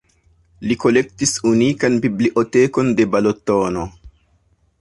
Li 0.69 0.77
kolektis 0.83 1.33
unikan 1.51 1.99
bibliotekon 2.07 2.93
de 3.01 3.07
Balatono. 3.17 3.89